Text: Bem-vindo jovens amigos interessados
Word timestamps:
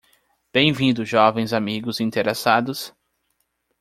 Bem-vindo 0.51 1.05
jovens 1.05 1.53
amigos 1.53 1.99
interessados 1.99 2.91